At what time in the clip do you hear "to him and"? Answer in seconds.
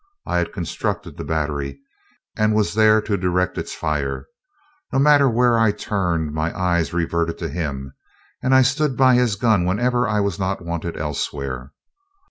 7.37-8.55